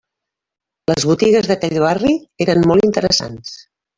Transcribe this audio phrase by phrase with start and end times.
[0.91, 2.15] Les botigues d'aquell barri
[2.47, 3.55] eren molt interessants.